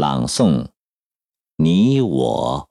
[0.00, 0.68] 朗诵，
[1.56, 2.66] 你我。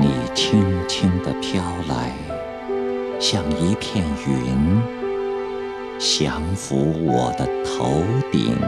[0.00, 2.16] 你轻轻地飘来，
[3.20, 4.82] 像一片云，
[6.00, 6.74] 降伏
[7.06, 8.02] 我的头
[8.32, 8.58] 顶，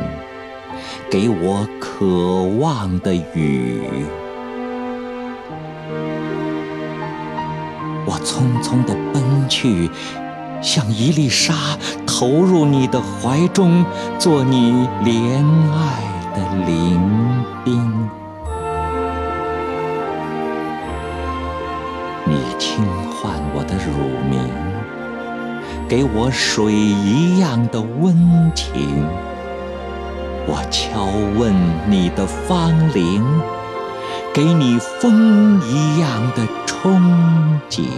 [1.10, 4.06] 给我渴望的雨。
[8.06, 9.90] 我匆匆地奔去。
[10.62, 11.78] 像一粒沙
[12.16, 13.84] 投入你的怀中，
[14.20, 16.00] 做你怜爱
[16.32, 18.08] 的灵宾。
[22.24, 23.90] 你轻唤我的乳
[24.30, 24.48] 名，
[25.88, 28.14] 给我水一样的温
[28.54, 29.04] 情。
[30.46, 31.52] 我敲问
[31.90, 33.24] 你的芳龄，
[34.32, 37.88] 给你风一样的憧憬。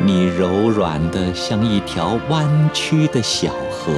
[0.00, 3.92] 你柔软的像一条弯曲的小河，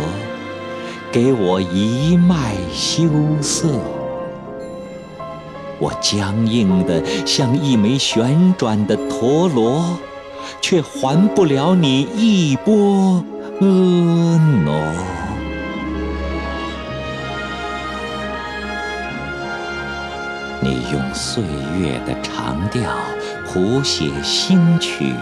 [1.12, 3.02] 给我一脉羞
[3.42, 3.68] 涩；
[5.78, 9.98] 我僵硬的像一枚旋转的陀螺，
[10.62, 13.22] 却还不了你一波
[13.60, 14.94] 婀娜。
[20.62, 21.42] 你用岁
[21.78, 22.90] 月的长调
[23.46, 25.14] 谱写新曲。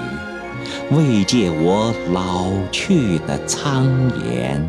[0.90, 3.86] 慰藉我老去的苍
[4.24, 4.66] 颜，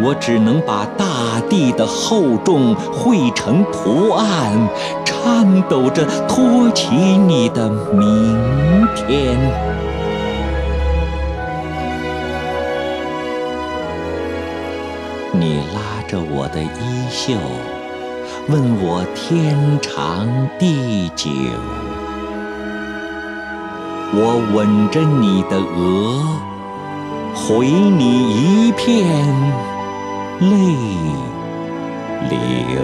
[0.00, 4.68] 我只能把大地的厚重绘成图案，
[5.04, 9.38] 颤抖着托起你的明天。
[15.34, 17.34] 你拉着我的衣袖，
[18.48, 21.30] 问我天长地久。
[24.14, 26.38] 我吻着你的额，
[27.34, 29.08] 回你一片
[30.38, 30.52] 泪
[32.28, 32.82] 流。